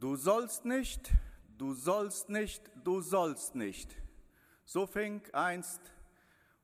Du 0.00 0.14
sollst 0.14 0.64
nicht, 0.64 1.10
du 1.56 1.74
sollst 1.74 2.28
nicht, 2.28 2.62
du 2.84 3.00
sollst 3.00 3.56
nicht. 3.56 3.96
So 4.64 4.86
fing 4.86 5.20
einst 5.32 5.80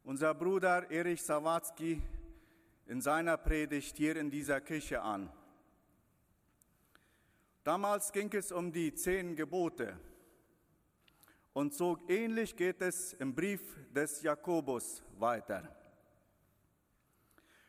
unser 0.04 0.34
Bruder 0.34 0.88
Erich 0.88 1.20
Sawatzki 1.20 2.00
in 2.86 3.00
seiner 3.00 3.36
Predigt 3.36 3.96
hier 3.96 4.14
in 4.14 4.30
dieser 4.30 4.60
Kirche 4.60 5.02
an. 5.02 5.32
Damals 7.64 8.12
ging 8.12 8.32
es 8.34 8.52
um 8.52 8.70
die 8.70 8.94
zehn 8.94 9.34
Gebote. 9.34 9.98
Und 11.52 11.74
so 11.74 11.98
ähnlich 12.06 12.54
geht 12.54 12.82
es 12.82 13.14
im 13.14 13.34
Brief 13.34 13.62
des 13.90 14.22
Jakobus 14.22 15.02
weiter. 15.18 15.74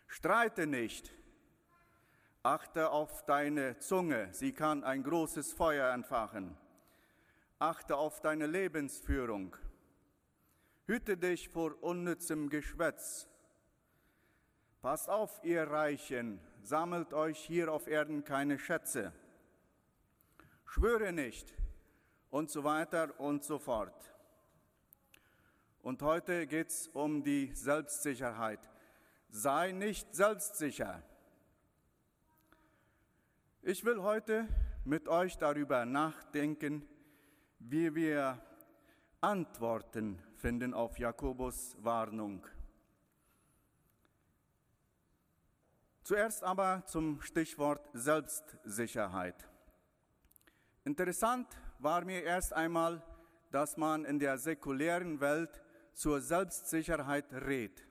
Streite 0.05 0.67
nicht, 0.67 1.11
achte 2.45 2.91
auf 2.91 3.25
deine 3.25 3.79
Zunge, 3.79 4.29
sie 4.31 4.53
kann 4.53 4.83
ein 4.83 5.01
großes 5.01 5.51
Feuer 5.53 5.91
entfachen. 5.91 6.55
Achte 7.57 7.97
auf 7.97 8.21
deine 8.21 8.45
Lebensführung. 8.45 9.57
Hüte 10.85 11.17
dich 11.17 11.49
vor 11.49 11.81
unnützem 11.81 12.49
Geschwätz. 12.49 13.27
Passt 14.79 15.09
auf, 15.09 15.39
ihr 15.43 15.63
Reichen, 15.63 16.39
sammelt 16.61 17.13
euch 17.13 17.39
hier 17.39 17.71
auf 17.71 17.87
Erden 17.87 18.23
keine 18.23 18.59
Schätze. 18.59 19.11
Schwöre 20.65 21.11
nicht 21.11 21.51
und 22.29 22.51
so 22.51 22.63
weiter 22.63 23.19
und 23.19 23.43
so 23.43 23.57
fort. 23.57 24.13
Und 25.81 26.03
heute 26.03 26.45
geht 26.45 26.67
es 26.67 26.89
um 26.89 27.23
die 27.23 27.55
Selbstsicherheit. 27.55 28.59
Sei 29.29 29.71
nicht 29.71 30.13
selbstsicher. 30.13 31.01
Ich 33.67 33.83
will 33.83 34.03
heute 34.03 34.47
mit 34.83 35.07
euch 35.07 35.39
darüber 35.39 35.87
nachdenken, 35.87 36.87
wie 37.57 37.95
wir 37.95 38.39
Antworten 39.21 40.21
finden 40.35 40.71
auf 40.75 40.99
Jakobus 40.99 41.75
Warnung. 41.79 42.45
Zuerst 46.03 46.43
aber 46.43 46.83
zum 46.85 47.19
Stichwort 47.23 47.89
Selbstsicherheit. 47.93 49.49
Interessant 50.83 51.47
war 51.79 52.05
mir 52.05 52.21
erst 52.21 52.53
einmal, 52.53 53.01
dass 53.49 53.77
man 53.77 54.05
in 54.05 54.19
der 54.19 54.37
säkulären 54.37 55.19
Welt 55.21 55.59
zur 55.95 56.21
Selbstsicherheit 56.21 57.33
rät. 57.33 57.83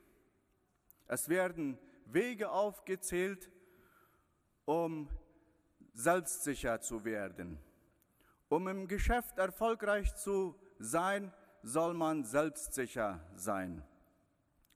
Es 1.08 1.28
werden 1.28 1.80
Wege 2.06 2.52
aufgezählt, 2.52 3.50
um 4.67 5.08
selbstsicher 5.95 6.81
zu 6.81 7.05
werden. 7.05 7.59
Um 8.48 8.69
im 8.69 8.89
Geschäft 8.89 9.39
erfolgreich 9.39 10.14
zu 10.17 10.55
sein, 10.78 11.33
soll 11.62 11.95
man 11.95 12.25
selbstsicher 12.25 13.20
sein. 13.34 13.83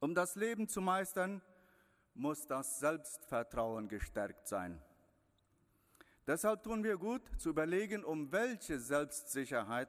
Um 0.01 0.15
das 0.15 0.37
Leben 0.37 0.69
zu 0.69 0.81
meistern, 0.81 1.43
muss 2.15 2.47
das 2.47 2.81
Selbstvertrauen 2.81 3.89
gestärkt 3.89 4.49
sein. 4.49 4.83
Deshalb 6.27 6.63
tun 6.63 6.85
wir 6.85 6.97
gut 6.97 7.23
zu 7.39 7.51
überlegen, 7.51 8.05
um 8.05 8.33
welche 8.33 8.79
Selbstsicherheit 8.79 9.89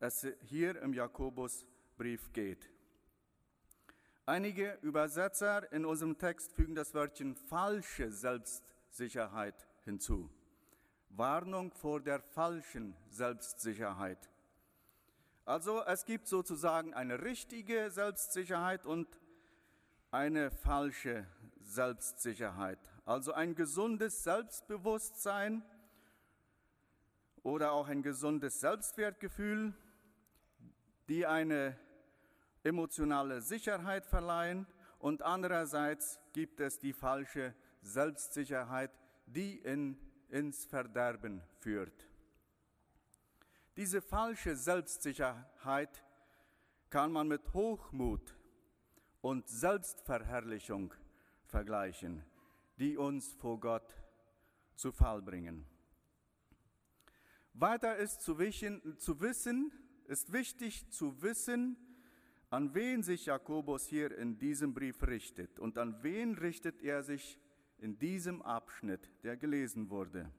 es 0.00 0.26
hier 0.42 0.80
im 0.80 0.92
Jakobusbrief 0.92 2.32
geht. 2.32 2.70
Einige 4.24 4.78
Übersetzer 4.82 5.70
in 5.72 5.84
unserem 5.84 6.18
Text 6.18 6.52
fügen 6.52 6.74
das 6.74 6.94
Wörtchen 6.94 7.36
falsche 7.36 8.10
Selbstsicherheit 8.10 9.68
hinzu. 9.84 10.30
Warnung 11.16 11.72
vor 11.72 12.00
der 12.00 12.20
falschen 12.20 12.96
Selbstsicherheit. 13.08 14.30
Also 15.44 15.82
es 15.84 16.04
gibt 16.04 16.26
sozusagen 16.26 16.92
eine 16.92 17.22
richtige 17.22 17.90
Selbstsicherheit 17.90 18.84
und 18.84 19.08
eine 20.10 20.50
falsche 20.50 21.26
Selbstsicherheit. 21.60 22.78
Also 23.04 23.32
ein 23.32 23.54
gesundes 23.54 24.24
Selbstbewusstsein 24.24 25.64
oder 27.42 27.72
auch 27.72 27.88
ein 27.88 28.02
gesundes 28.02 28.60
Selbstwertgefühl, 28.60 29.72
die 31.08 31.26
eine 31.26 31.78
emotionale 32.64 33.40
Sicherheit 33.40 34.06
verleihen 34.06 34.66
und 34.98 35.22
andererseits 35.22 36.18
gibt 36.32 36.60
es 36.60 36.78
die 36.78 36.92
falsche 36.92 37.54
Selbstsicherheit, 37.82 38.90
die 39.26 39.56
in, 39.58 39.96
ins 40.28 40.64
Verderben 40.64 41.42
führt. 41.60 42.08
Diese 43.76 44.00
falsche 44.00 44.56
Selbstsicherheit 44.56 46.02
kann 46.88 47.12
man 47.12 47.28
mit 47.28 47.52
Hochmut 47.52 48.36
und 49.20 49.48
Selbstverherrlichung 49.48 50.94
vergleichen, 51.46 52.24
die 52.78 52.96
uns 52.96 53.34
vor 53.34 53.60
Gott 53.60 53.94
zu 54.76 54.92
Fall 54.92 55.22
bringen. 55.22 55.66
Weiter 57.52 57.96
ist 57.96 58.20
zu, 58.20 58.38
wissen, 58.38 59.72
ist 60.06 60.32
wichtig 60.32 60.90
zu 60.90 61.22
wissen, 61.22 61.76
an 62.50 62.74
wen 62.74 63.02
sich 63.02 63.26
Jakobus 63.26 63.86
hier 63.86 64.16
in 64.16 64.38
diesem 64.38 64.74
Brief 64.74 65.02
richtet 65.02 65.58
und 65.58 65.78
an 65.78 66.02
wen 66.02 66.34
richtet 66.34 66.82
er 66.82 67.02
sich 67.02 67.38
in 67.78 67.98
diesem 67.98 68.42
Abschnitt, 68.42 69.10
der 69.22 69.36
gelesen 69.36 69.90
wurde. 69.90 70.30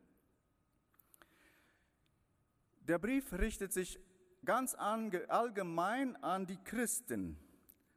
Der 2.81 2.99
Brief 2.99 3.33
richtet 3.33 3.73
sich 3.73 3.99
ganz 4.45 4.73
allgemein 4.75 6.15
an 6.23 6.45
die 6.45 6.57
Christen, 6.63 7.37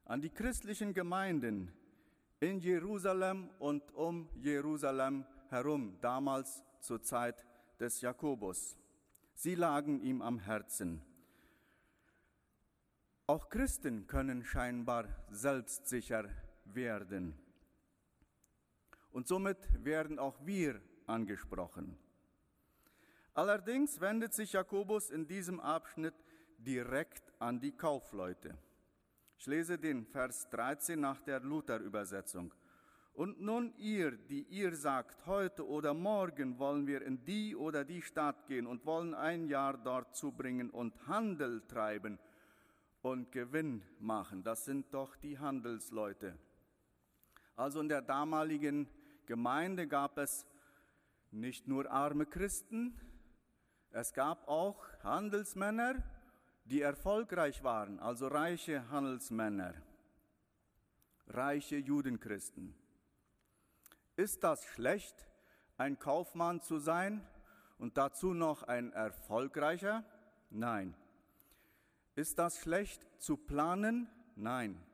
an 0.05 0.21
die 0.21 0.31
christlichen 0.31 0.93
Gemeinden 0.93 1.73
in 2.41 2.59
Jerusalem 2.59 3.51
und 3.59 3.95
um 3.95 4.28
Jerusalem 4.34 5.25
herum, 5.49 5.97
damals 6.01 6.65
zur 6.81 7.03
Zeit 7.03 7.47
des 7.78 8.01
Jakobus. 8.01 8.77
Sie 9.34 9.55
lagen 9.55 10.01
ihm 10.01 10.22
am 10.22 10.39
Herzen. 10.39 11.03
Auch 13.27 13.49
Christen 13.49 14.07
können 14.09 14.43
scheinbar 14.43 15.07
selbstsicher 15.31 16.28
werden. 16.65 17.39
Und 19.12 19.26
somit 19.28 19.59
werden 19.84 20.19
auch 20.19 20.37
wir 20.44 20.81
angesprochen. 21.06 21.98
Allerdings 23.34 24.00
wendet 24.00 24.34
sich 24.34 24.53
Jakobus 24.53 25.10
in 25.10 25.26
diesem 25.26 25.60
Abschnitt 25.60 26.15
direkt 26.59 27.32
an 27.38 27.60
die 27.60 27.72
Kaufleute. 27.72 28.56
Ich 29.38 29.47
lese 29.47 29.78
den 29.78 30.04
Vers 30.06 30.48
13 30.50 31.00
nach 31.00 31.21
der 31.22 31.41
Luther-Übersetzung. 31.41 32.53
Und 33.15 33.41
nun 33.41 33.72
ihr, 33.76 34.12
die 34.12 34.43
ihr 34.50 34.75
sagt, 34.76 35.27
heute 35.27 35.66
oder 35.66 35.94
morgen 35.94 36.59
wollen 36.59 36.87
wir 36.87 37.03
in 37.03 37.25
die 37.25 37.56
oder 37.56 37.84
die 37.84 38.03
Stadt 38.03 38.47
gehen 38.47 38.66
und 38.66 38.84
wollen 38.87 39.15
ein 39.15 39.47
Jahr 39.47 39.77
dort 39.77 40.15
zubringen 40.15 40.71
und 40.71 40.94
Handel 41.06 41.62
treiben 41.66 42.19
und 43.03 43.32
Gewinn 43.32 43.82
machen. 43.98 44.42
Das 44.42 44.65
sind 44.65 44.92
doch 44.92 45.16
die 45.16 45.38
Handelsleute. 45.38 46.37
Also 47.56 47.81
in 47.81 47.88
der 47.88 48.03
damaligen 48.03 48.88
Gemeinde 49.30 49.86
gab 49.86 50.18
es 50.18 50.44
nicht 51.30 51.68
nur 51.68 51.88
arme 51.88 52.26
Christen, 52.26 53.00
es 53.92 54.12
gab 54.12 54.48
auch 54.48 54.84
Handelsmänner, 55.04 56.02
die 56.64 56.80
erfolgreich 56.80 57.62
waren, 57.62 58.00
also 58.00 58.26
reiche 58.26 58.91
Handelsmänner, 58.91 59.74
reiche 61.28 61.76
Judenchristen. 61.76 62.74
Ist 64.16 64.42
das 64.42 64.64
schlecht, 64.64 65.14
ein 65.76 66.00
Kaufmann 66.00 66.60
zu 66.60 66.80
sein 66.80 67.24
und 67.78 67.98
dazu 67.98 68.34
noch 68.34 68.64
ein 68.64 68.92
erfolgreicher? 68.92 70.03
Nein. 70.50 70.97
Ist 72.16 72.41
das 72.41 72.59
schlecht 72.59 73.06
zu 73.21 73.36
planen? 73.36 74.09
Nein. 74.34 74.84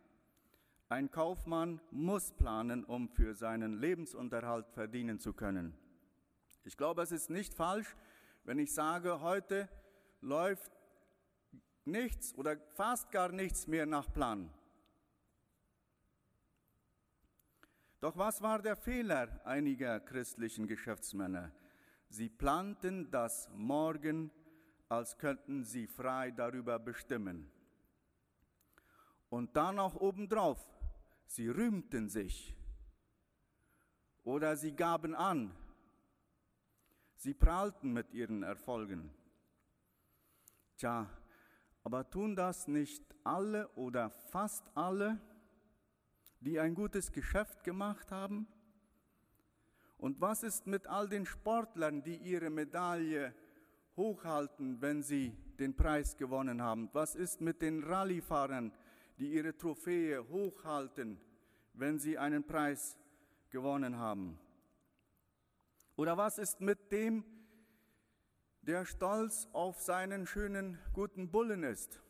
Ein 0.89 1.11
Kaufmann 1.11 1.81
muss 1.91 2.31
planen, 2.33 2.85
um 2.85 3.09
für 3.09 3.35
seinen 3.35 3.81
Lebensunterhalt 3.81 4.71
verdienen 4.71 5.19
zu 5.19 5.33
können. 5.33 5.77
Ich 6.63 6.77
glaube, 6.77 7.03
es 7.03 7.11
ist 7.11 7.29
nicht 7.29 7.55
falsch, 7.55 7.97
wenn 8.45 8.61
ich 8.61 8.73
sage, 8.73 9.21
heute 9.21 9.69
läuft 10.21 10.71
nichts 11.85 12.33
oder 12.35 12.57
fast 12.75 13.11
gar 13.11 13.33
nichts 13.33 13.67
mehr 13.67 13.85
nach 13.85 14.13
Plan. 14.13 14.49
Doch 17.99 18.17
was 18.17 18.41
war 18.41 18.63
der 18.63 18.77
Fehler 18.77 19.41
einiger 19.45 19.99
christlichen 19.99 20.69
Geschäftsmänner? 20.69 21.51
Sie 22.09 22.29
planten 22.29 23.11
das 23.11 23.51
Morgen, 23.55 24.31
als 24.89 25.19
könnten 25.19 25.65
sie 25.65 25.89
frei 25.89 26.31
darüber 26.31 26.79
bestimmen. 26.79 27.51
Und 29.29 29.57
dann 29.57 29.77
noch 29.77 29.97
obendrauf, 29.97 30.76
sie 31.27 31.49
rühmten 31.49 32.09
sich 32.09 32.57
oder 34.25 34.57
sie 34.57 34.75
gaben 34.75 35.15
an, 35.15 35.53
Sie 37.19 37.35
prahlten 37.35 37.93
mit 37.93 38.13
ihren 38.13 38.43
Erfolgen. 38.43 39.11
Tja, 40.77 41.09
aber 41.83 42.09
tun 42.11 42.37
das 42.37 42.69
nicht 42.69 43.03
alle 43.25 43.69
oder 43.71 44.11
fast 44.11 44.65
alle, 44.75 45.19
die 46.41 46.61
ein 46.61 46.75
gutes 46.75 47.11
Geschäft 47.11 47.65
gemacht 47.65 48.13
haben? 48.13 48.47
Und 49.97 50.21
was 50.21 50.43
ist 50.43 50.67
mit 50.67 50.87
all 50.87 51.09
den 51.09 51.25
Sportlern, 51.25 52.03
die 52.03 52.17
ihre 52.17 52.51
Medaille 52.51 53.35
hochhalten, 53.97 54.83
wenn 54.83 55.03
sie 55.03 55.35
den 55.59 55.75
Preis 55.75 56.19
gewonnen 56.19 56.61
haben? 56.61 56.91
Was 56.93 57.15
ist 57.15 57.41
mit 57.41 57.63
den 57.63 57.83
Rallyefahrern, 57.83 58.73
die 59.19 59.33
ihre 59.33 59.57
Trophäe 59.57 60.29
hochhalten, 60.29 61.21
wenn 61.73 61.99
sie 61.99 62.19
einen 62.19 62.45
Preis 62.45 62.97
gewonnen 63.51 63.99
haben? 63.99 64.39
Oder 65.97 66.17
was 66.17 66.39
ist 66.39 66.61
mit 66.61 66.93
dem, 66.93 67.25
der 68.63 68.85
stolz 68.85 69.49
auf 69.53 69.81
seinen 69.81 70.27
schönen, 70.27 70.79
guten 70.93 71.31
Bullen 71.31 71.63
ist? 71.63 72.03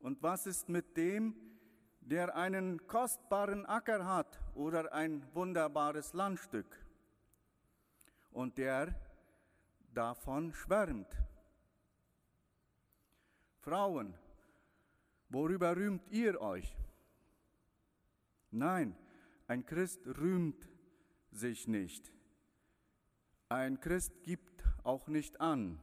Und 0.00 0.22
was 0.22 0.46
ist 0.46 0.68
mit 0.68 0.96
dem, 0.96 1.34
der 2.00 2.36
einen 2.36 2.86
kostbaren 2.86 3.64
Acker 3.64 4.04
hat 4.04 4.40
oder 4.54 4.92
ein 4.92 5.24
wunderbares 5.34 6.12
Landstück 6.12 6.84
und 8.32 8.58
der 8.58 8.94
davon 9.94 10.52
schwärmt? 10.52 11.16
Frauen, 13.60 14.12
worüber 15.32 15.76
rühmt 15.76 16.06
ihr 16.10 16.40
euch? 16.40 16.76
Nein, 18.50 18.96
ein 19.46 19.64
Christ 19.64 20.06
rühmt 20.06 20.68
sich 21.30 21.66
nicht. 21.66 22.12
Ein 23.48 23.80
Christ 23.80 24.22
gibt 24.22 24.64
auch 24.82 25.08
nicht 25.08 25.40
an. 25.40 25.80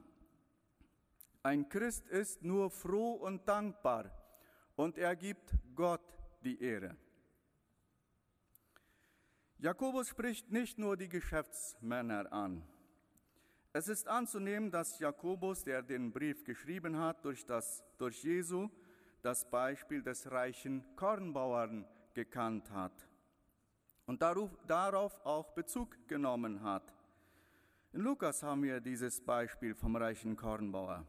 Ein 1.42 1.70
Christ 1.70 2.08
ist 2.08 2.44
nur 2.44 2.70
froh 2.70 3.14
und 3.14 3.48
dankbar 3.48 4.12
und 4.76 4.98
er 4.98 5.16
gibt 5.16 5.54
Gott 5.76 6.02
die 6.44 6.62
Ehre. 6.62 6.96
Jakobus 9.58 10.08
spricht 10.08 10.52
nicht 10.52 10.78
nur 10.78 10.96
die 10.96 11.10
Geschäftsmänner 11.10 12.32
an. 12.32 12.64
Es 13.74 13.88
ist 13.88 14.08
anzunehmen, 14.08 14.72
dass 14.72 15.00
Jakobus, 15.00 15.64
der 15.64 15.82
den 15.82 16.12
Brief 16.12 16.44
geschrieben 16.44 16.98
hat, 16.98 17.24
durch, 17.24 17.46
das, 17.46 17.84
durch 17.98 18.24
Jesu 18.24 18.70
das 19.22 19.50
Beispiel 19.50 20.02
des 20.02 20.32
reichen 20.32 20.84
Kornbauern 20.96 21.86
gekannt 22.14 22.72
hat 22.72 23.08
und 24.06 24.22
darauf 24.22 25.24
auch 25.26 25.52
Bezug 25.52 26.08
genommen 26.08 26.64
hat. 26.64 26.94
In 27.92 28.02
Lukas 28.02 28.44
haben 28.44 28.64
wir 28.64 28.80
dieses 28.80 29.20
Beispiel 29.22 29.76
vom 29.76 29.96
reichen 29.96 30.36
Kornbauer, 30.36 31.06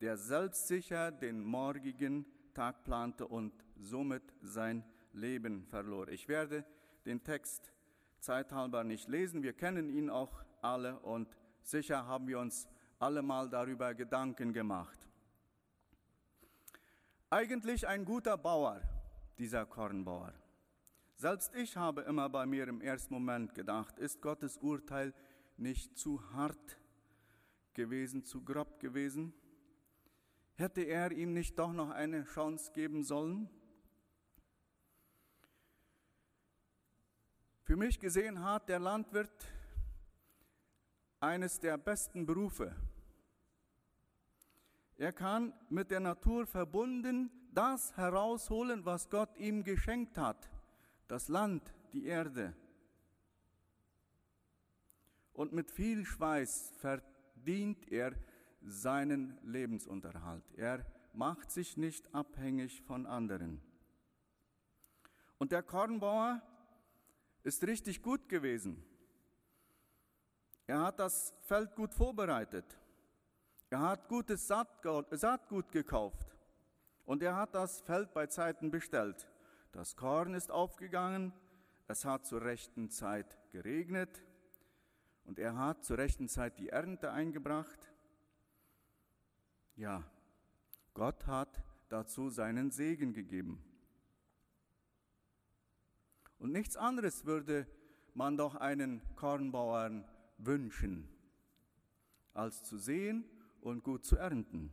der 0.00 0.16
selbstsicher 0.16 1.10
den 1.12 1.42
morgigen 1.42 2.26
Tag 2.54 2.84
plante 2.84 3.26
und 3.26 3.52
somit 3.76 4.22
sein 4.42 4.84
Leben 5.12 5.64
verlor. 5.66 6.08
Ich 6.08 6.28
werde 6.28 6.64
den 7.06 7.22
Text 7.22 7.72
zeithalber 8.18 8.84
nicht 8.84 9.08
lesen, 9.08 9.42
wir 9.42 9.52
kennen 9.52 9.88
ihn 9.88 10.10
auch 10.10 10.44
alle 10.62 10.98
und 11.00 11.36
sicher 11.62 12.06
haben 12.06 12.28
wir 12.28 12.38
uns 12.38 12.68
alle 12.98 13.22
mal 13.22 13.48
darüber 13.48 13.94
Gedanken 13.94 14.52
gemacht. 14.52 15.09
Eigentlich 17.32 17.86
ein 17.86 18.04
guter 18.04 18.36
Bauer, 18.36 18.82
dieser 19.38 19.64
Kornbauer. 19.64 20.34
Selbst 21.14 21.54
ich 21.54 21.76
habe 21.76 22.00
immer 22.02 22.28
bei 22.28 22.44
mir 22.44 22.66
im 22.66 22.80
ersten 22.80 23.14
Moment 23.14 23.54
gedacht, 23.54 24.00
ist 24.00 24.20
Gottes 24.20 24.56
Urteil 24.58 25.14
nicht 25.56 25.96
zu 25.96 26.20
hart 26.32 26.76
gewesen, 27.72 28.24
zu 28.24 28.42
grob 28.42 28.80
gewesen? 28.80 29.32
Hätte 30.56 30.80
er 30.80 31.12
ihm 31.12 31.32
nicht 31.32 31.56
doch 31.56 31.72
noch 31.72 31.90
eine 31.90 32.24
Chance 32.24 32.72
geben 32.72 33.04
sollen? 33.04 33.48
Für 37.62 37.76
mich 37.76 38.00
gesehen 38.00 38.42
hat 38.42 38.68
der 38.68 38.80
Landwirt 38.80 39.46
eines 41.20 41.60
der 41.60 41.78
besten 41.78 42.26
Berufe. 42.26 42.74
Er 45.00 45.12
kann 45.12 45.54
mit 45.70 45.90
der 45.90 46.00
Natur 46.00 46.46
verbunden 46.46 47.30
das 47.54 47.96
herausholen, 47.96 48.84
was 48.84 49.08
Gott 49.08 49.34
ihm 49.38 49.64
geschenkt 49.64 50.18
hat 50.18 50.50
das 51.08 51.28
Land, 51.28 51.74
die 51.92 52.04
Erde. 52.04 52.54
Und 55.32 55.52
mit 55.52 55.70
viel 55.70 56.04
Schweiß 56.04 56.74
verdient 56.76 57.90
er 57.90 58.12
seinen 58.60 59.38
Lebensunterhalt. 59.42 60.44
Er 60.56 60.84
macht 61.12 61.50
sich 61.50 61.76
nicht 61.78 62.14
abhängig 62.14 62.82
von 62.82 63.06
anderen. 63.06 63.60
Und 65.38 65.50
der 65.50 65.62
Kornbauer 65.62 66.42
ist 67.42 67.66
richtig 67.66 68.02
gut 68.02 68.28
gewesen. 68.28 68.84
Er 70.66 70.82
hat 70.82 71.00
das 71.00 71.34
Feld 71.40 71.74
gut 71.74 71.94
vorbereitet. 71.94 72.78
Er 73.70 73.80
hat 73.80 74.08
gutes 74.08 74.48
Saatgut 74.48 75.70
gekauft. 75.70 76.36
Und 77.04 77.22
er 77.22 77.36
hat 77.36 77.54
das 77.54 77.80
Feld 77.80 78.12
bei 78.12 78.26
Zeiten 78.26 78.70
bestellt. 78.70 79.28
Das 79.72 79.96
Korn 79.96 80.34
ist 80.34 80.50
aufgegangen, 80.50 81.32
es 81.86 82.04
hat 82.04 82.26
zur 82.26 82.42
rechten 82.42 82.90
Zeit 82.90 83.38
geregnet 83.50 84.22
und 85.24 85.38
er 85.38 85.56
hat 85.56 85.84
zur 85.84 85.98
rechten 85.98 86.28
Zeit 86.28 86.58
die 86.58 86.68
Ernte 86.68 87.12
eingebracht. 87.12 87.92
Ja, 89.76 90.04
Gott 90.94 91.26
hat 91.26 91.62
dazu 91.88 92.30
seinen 92.30 92.70
Segen 92.70 93.12
gegeben. 93.12 93.64
Und 96.38 96.52
nichts 96.52 96.76
anderes 96.76 97.24
würde 97.24 97.66
man 98.14 98.36
doch 98.36 98.56
einen 98.56 99.02
Kornbauern 99.14 100.04
wünschen, 100.38 101.08
als 102.34 102.64
zu 102.64 102.76
sehen 102.76 103.24
und 103.60 103.82
gut 103.82 104.04
zu 104.04 104.16
ernten. 104.16 104.72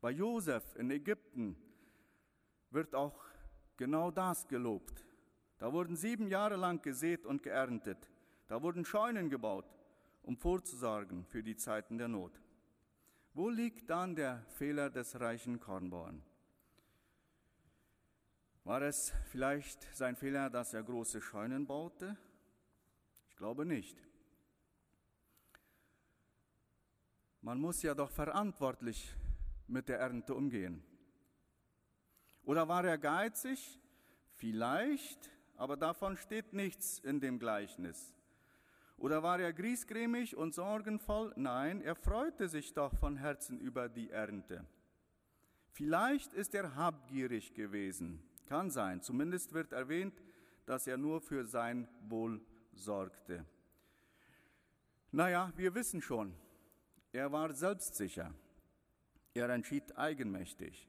Bei 0.00 0.10
Josef 0.10 0.74
in 0.76 0.90
Ägypten 0.90 1.56
wird 2.70 2.94
auch 2.94 3.24
genau 3.76 4.10
das 4.10 4.48
gelobt. 4.48 5.04
Da 5.58 5.72
wurden 5.72 5.94
sieben 5.94 6.26
Jahre 6.26 6.56
lang 6.56 6.82
gesät 6.82 7.24
und 7.24 7.42
geerntet. 7.42 8.10
Da 8.48 8.62
wurden 8.62 8.84
Scheunen 8.84 9.30
gebaut, 9.30 9.72
um 10.22 10.36
vorzusorgen 10.36 11.24
für 11.26 11.42
die 11.42 11.56
Zeiten 11.56 11.98
der 11.98 12.08
Not. 12.08 12.40
Wo 13.34 13.48
liegt 13.48 13.88
dann 13.88 14.14
der 14.14 14.44
Fehler 14.48 14.90
des 14.90 15.20
reichen 15.20 15.60
Kornbauern? 15.60 16.22
War 18.64 18.82
es 18.82 19.12
vielleicht 19.26 19.82
sein 19.94 20.16
Fehler, 20.16 20.50
dass 20.50 20.74
er 20.74 20.82
große 20.82 21.20
Scheunen 21.20 21.66
baute? 21.66 22.16
Ich 23.28 23.36
glaube 23.36 23.64
nicht. 23.64 23.96
Man 27.44 27.60
muss 27.60 27.82
ja 27.82 27.92
doch 27.92 28.10
verantwortlich 28.10 29.16
mit 29.66 29.88
der 29.88 29.98
Ernte 29.98 30.32
umgehen. 30.32 30.80
Oder 32.44 32.68
war 32.68 32.84
er 32.84 32.98
geizig? 32.98 33.80
Vielleicht, 34.34 35.28
aber 35.56 35.76
davon 35.76 36.16
steht 36.16 36.52
nichts 36.52 37.00
in 37.00 37.20
dem 37.20 37.40
Gleichnis. 37.40 38.14
Oder 38.96 39.24
war 39.24 39.40
er 39.40 39.52
griesgrämig 39.52 40.36
und 40.36 40.54
sorgenvoll? 40.54 41.32
Nein, 41.34 41.80
er 41.80 41.96
freute 41.96 42.48
sich 42.48 42.74
doch 42.74 42.94
von 42.94 43.16
Herzen 43.16 43.58
über 43.58 43.88
die 43.88 44.10
Ernte. 44.10 44.64
Vielleicht 45.72 46.34
ist 46.34 46.54
er 46.54 46.76
habgierig 46.76 47.54
gewesen. 47.54 48.22
Kann 48.46 48.70
sein. 48.70 49.02
Zumindest 49.02 49.52
wird 49.52 49.72
erwähnt, 49.72 50.22
dass 50.64 50.86
er 50.86 50.96
nur 50.96 51.20
für 51.20 51.44
sein 51.44 51.88
Wohl 52.08 52.40
sorgte. 52.72 53.44
Naja, 55.10 55.52
wir 55.56 55.74
wissen 55.74 56.00
schon, 56.00 56.34
er 57.12 57.30
war 57.30 57.52
selbstsicher. 57.52 58.34
Er 59.34 59.48
entschied 59.50 59.96
eigenmächtig. 59.96 60.88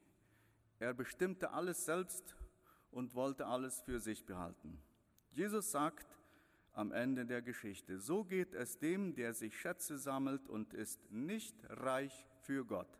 Er 0.79 0.93
bestimmte 0.93 1.51
alles 1.51 1.85
selbst 1.85 2.35
und 2.91 3.13
wollte 3.15 3.45
alles 3.45 3.81
für 3.81 3.99
sich 3.99 4.25
behalten. 4.25 4.81
Jesus 5.31 5.71
sagt 5.71 6.17
am 6.73 6.91
Ende 6.91 7.25
der 7.25 7.41
Geschichte, 7.41 7.99
so 7.99 8.23
geht 8.23 8.53
es 8.53 8.79
dem, 8.79 9.15
der 9.15 9.33
sich 9.33 9.59
Schätze 9.59 9.97
sammelt 9.97 10.47
und 10.47 10.73
ist 10.73 10.99
nicht 11.11 11.55
reich 11.69 12.25
für 12.41 12.65
Gott. 12.65 12.99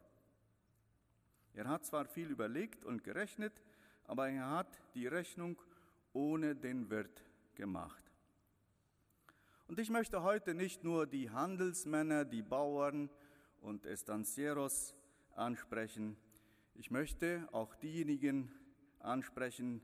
Er 1.53 1.67
hat 1.67 1.85
zwar 1.85 2.05
viel 2.05 2.29
überlegt 2.29 2.85
und 2.85 3.03
gerechnet, 3.03 3.61
aber 4.05 4.29
er 4.29 4.49
hat 4.49 4.79
die 4.95 5.07
Rechnung 5.07 5.61
ohne 6.13 6.55
den 6.55 6.89
Wirt 6.89 7.23
gemacht. 7.55 8.12
Und 9.67 9.79
ich 9.79 9.89
möchte 9.89 10.23
heute 10.23 10.53
nicht 10.53 10.83
nur 10.83 11.07
die 11.07 11.29
Handelsmänner, 11.29 12.25
die 12.25 12.41
Bauern 12.41 13.09
und 13.61 13.85
Estancieros 13.85 14.95
ansprechen, 15.35 16.17
ich 16.75 16.89
möchte 16.89 17.47
auch 17.51 17.75
diejenigen 17.75 18.51
ansprechen, 18.99 19.81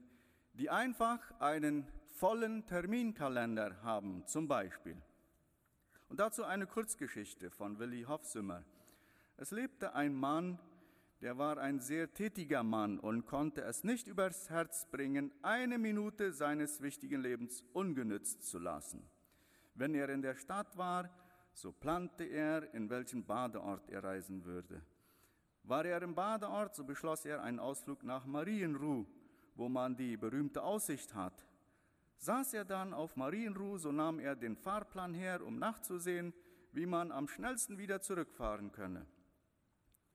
die 0.53 0.69
einfach 0.69 1.19
einen 1.39 1.88
vollen 2.07 2.65
Terminkalender 2.65 3.81
haben, 3.83 4.25
zum 4.25 4.48
Beispiel. 4.48 4.98
Und 6.09 6.19
dazu 6.19 6.43
eine 6.43 6.65
Kurzgeschichte 6.65 7.51
von 7.51 7.77
Willi 7.77 8.03
Hofsümmer. 8.03 8.63
Es 9.38 9.51
lebte 9.51 9.93
ein 9.93 10.15
Mann, 10.15 10.59
der 11.21 11.38
war 11.38 11.57
ein 11.57 11.79
sehr 11.79 12.12
tätiger 12.13 12.63
Mann 12.63 12.98
und 12.98 13.25
konnte 13.25 13.62
es 13.62 13.83
nicht 13.83 14.07
übers 14.07 14.50
Herz 14.50 14.88
bringen, 14.89 15.31
eine 15.43 15.77
Minute 15.77 16.33
seines 16.33 16.81
wichtigen 16.81 17.21
Lebens 17.21 17.63
ungenützt 17.74 18.43
zu 18.43 18.57
lassen. 18.57 19.07
Wenn 19.79 19.95
er 19.95 20.09
in 20.09 20.21
der 20.21 20.36
Stadt 20.36 20.75
war, 20.77 21.09
so 21.53 21.71
plante 21.71 22.25
er, 22.25 22.74
in 22.74 22.89
welchen 22.89 23.25
Badeort 23.25 23.88
er 23.89 24.03
reisen 24.03 24.43
würde. 24.43 24.81
War 25.63 25.86
er 25.86 26.01
im 26.01 26.13
Badeort, 26.13 26.75
so 26.75 26.83
beschloss 26.83 27.24
er 27.24 27.41
einen 27.41 27.59
Ausflug 27.59 28.03
nach 28.03 28.25
Marienruh, 28.25 29.05
wo 29.55 29.69
man 29.69 29.95
die 29.95 30.17
berühmte 30.17 30.63
Aussicht 30.63 31.15
hat. 31.15 31.45
Saß 32.17 32.55
er 32.55 32.65
dann 32.65 32.93
auf 32.93 33.15
Marienruh, 33.15 33.77
so 33.77 33.93
nahm 33.93 34.19
er 34.19 34.36
den 34.36 34.57
Fahrplan 34.57 35.13
her, 35.13 35.45
um 35.45 35.57
nachzusehen, 35.57 36.33
wie 36.74 36.86
man 36.86 37.13
am 37.13 37.29
schnellsten 37.29 37.77
wieder 37.77 38.01
zurückfahren 38.01 38.74
könne. 38.74 39.05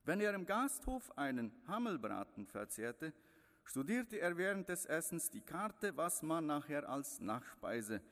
Wenn 0.04 0.21
er 0.21 0.35
im 0.35 0.44
Gasthof 0.44 1.16
einen 1.16 1.50
Hammelbraten 1.66 2.47
verzehrte, 2.47 3.14
studierte 3.64 4.21
er 4.21 4.37
während 4.37 4.68
des 4.68 4.85
Essens 4.85 5.30
die 5.30 5.40
Karte, 5.40 5.97
was 5.97 6.23
man 6.23 6.44
nachher 6.44 6.87
als 6.87 7.18
Nachspeise 7.21 8.02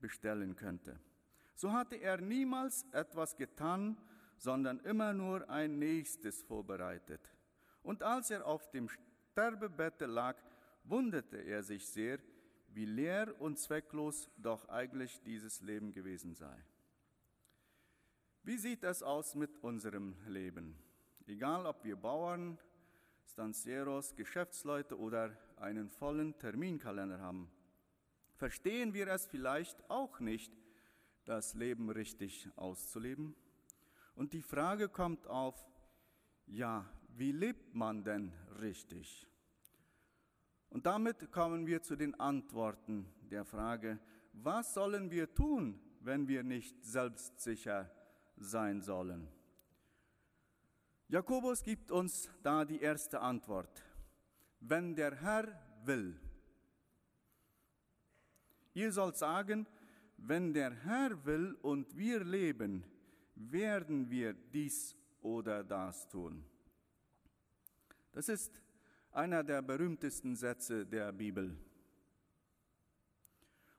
bestellen 0.00 0.56
könnte. 0.56 0.98
So 1.54 1.72
hatte 1.72 1.96
er 1.96 2.20
niemals 2.20 2.86
etwas 2.92 3.36
getan, 3.36 3.96
sondern 4.38 4.80
immer 4.80 5.12
nur 5.12 5.48
ein 5.50 5.78
nächstes 5.78 6.42
vorbereitet. 6.42 7.20
Und 7.82 8.02
als 8.02 8.30
er 8.30 8.46
auf 8.46 8.70
dem 8.70 8.88
Sterbebette 8.88 10.06
lag, 10.06 10.36
wunderte 10.84 11.36
er 11.36 11.62
sich 11.62 11.86
sehr, 11.86 12.18
wie 12.68 12.86
leer 12.86 13.34
und 13.40 13.58
zwecklos 13.58 14.30
doch 14.36 14.68
eigentlich 14.68 15.20
dieses 15.22 15.60
Leben 15.60 15.92
gewesen 15.92 16.34
sei. 16.34 16.56
Wie 18.42 18.56
sieht 18.56 18.84
es 18.84 19.02
aus 19.02 19.34
mit 19.34 19.58
unserem 19.58 20.16
Leben? 20.26 20.78
Egal, 21.26 21.66
ob 21.66 21.84
wir 21.84 21.96
Bauern, 21.96 22.58
Stancieros, 23.26 24.16
Geschäftsleute 24.16 24.98
oder 24.98 25.36
einen 25.56 25.90
vollen 25.90 26.36
Terminkalender 26.38 27.20
haben, 27.20 27.50
verstehen 28.40 28.94
wir 28.94 29.06
es 29.08 29.26
vielleicht 29.26 29.78
auch 29.90 30.18
nicht, 30.18 30.50
das 31.26 31.52
Leben 31.54 31.90
richtig 31.90 32.48
auszuleben? 32.56 33.36
Und 34.14 34.32
die 34.32 34.40
Frage 34.40 34.88
kommt 34.88 35.26
auf, 35.26 35.54
ja, 36.46 36.86
wie 37.08 37.32
lebt 37.32 37.74
man 37.74 38.02
denn 38.02 38.32
richtig? 38.58 39.28
Und 40.70 40.86
damit 40.86 41.30
kommen 41.30 41.66
wir 41.66 41.82
zu 41.82 41.96
den 41.96 42.18
Antworten 42.18 43.12
der 43.30 43.44
Frage, 43.44 43.98
was 44.32 44.72
sollen 44.72 45.10
wir 45.10 45.34
tun, 45.34 45.78
wenn 46.00 46.26
wir 46.26 46.42
nicht 46.42 46.82
selbstsicher 46.82 47.90
sein 48.36 48.80
sollen? 48.80 49.28
Jakobus 51.08 51.62
gibt 51.62 51.90
uns 51.90 52.30
da 52.42 52.64
die 52.64 52.80
erste 52.80 53.20
Antwort. 53.20 53.84
Wenn 54.60 54.94
der 54.94 55.14
Herr 55.16 55.46
will. 55.84 56.18
Ihr 58.74 58.92
sollt 58.92 59.16
sagen, 59.16 59.66
wenn 60.16 60.52
der 60.52 60.72
Herr 60.72 61.24
will 61.24 61.56
und 61.62 61.96
wir 61.96 62.22
leben, 62.24 62.84
werden 63.34 64.10
wir 64.10 64.34
dies 64.34 64.96
oder 65.22 65.64
das 65.64 66.08
tun. 66.08 66.44
Das 68.12 68.28
ist 68.28 68.60
einer 69.12 69.42
der 69.42 69.62
berühmtesten 69.62 70.36
Sätze 70.36 70.86
der 70.86 71.12
Bibel. 71.12 71.56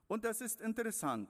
Und 0.07 0.25
das 0.25 0.41
ist 0.41 0.62
interessant, 0.62 1.29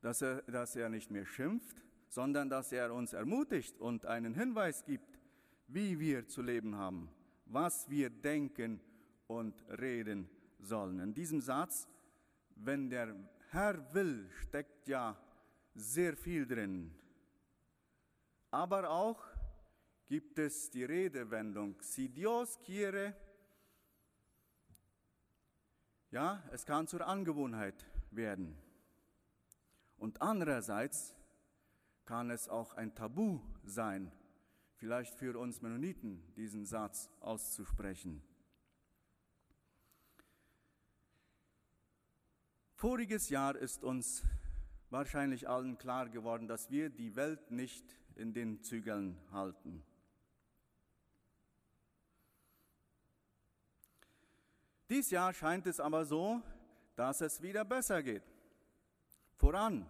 dass 0.00 0.22
er, 0.22 0.42
dass 0.42 0.74
er 0.76 0.88
nicht 0.88 1.10
mehr 1.10 1.26
schimpft, 1.26 1.82
sondern 2.08 2.48
dass 2.48 2.72
er 2.72 2.92
uns 2.92 3.12
ermutigt 3.12 3.78
und 3.78 4.06
einen 4.06 4.34
Hinweis 4.34 4.84
gibt, 4.84 5.20
wie 5.68 5.98
wir 5.98 6.26
zu 6.26 6.42
leben 6.42 6.76
haben, 6.76 7.08
was 7.44 7.88
wir 7.88 8.10
denken 8.10 8.80
und 9.26 9.64
reden 9.80 10.28
sollen. 10.58 11.00
In 11.00 11.14
diesem 11.14 11.40
Satz, 11.40 11.88
wenn 12.56 12.90
der 12.90 13.14
Herr 13.50 13.94
will, 13.94 14.28
steckt 14.42 14.88
ja 14.88 15.16
sehr 15.74 16.16
viel 16.16 16.46
drin. 16.46 16.94
Aber 18.50 18.90
auch 18.90 19.22
gibt 20.08 20.38
es 20.38 20.70
die 20.70 20.84
Redewendung, 20.84 21.76
si 21.80 22.08
Dios 22.08 22.58
quiere, 22.60 23.14
ja, 26.10 26.42
es 26.52 26.64
kann 26.64 26.86
zur 26.86 27.06
Angewohnheit 27.06 27.84
werden. 28.10 28.56
Und 29.98 30.22
andererseits 30.22 31.14
kann 32.04 32.30
es 32.30 32.48
auch 32.48 32.74
ein 32.74 32.94
Tabu 32.94 33.40
sein, 33.64 34.12
vielleicht 34.76 35.16
für 35.16 35.38
uns 35.38 35.60
Mennoniten 35.60 36.22
diesen 36.34 36.64
Satz 36.64 37.10
auszusprechen. 37.20 38.22
Voriges 42.76 43.28
Jahr 43.28 43.56
ist 43.56 43.82
uns 43.82 44.22
wahrscheinlich 44.90 45.48
allen 45.48 45.76
klar 45.76 46.08
geworden, 46.08 46.46
dass 46.46 46.70
wir 46.70 46.88
die 46.88 47.16
Welt 47.16 47.50
nicht 47.50 47.84
in 48.14 48.32
den 48.32 48.62
Zügeln 48.62 49.18
halten. 49.32 49.82
Dies 54.88 55.10
Jahr 55.10 55.34
scheint 55.34 55.66
es 55.66 55.80
aber 55.80 56.04
so, 56.04 56.40
dass 56.94 57.20
es 57.20 57.42
wieder 57.42 57.64
besser 57.64 58.02
geht. 58.02 58.22
Voran 59.34 59.86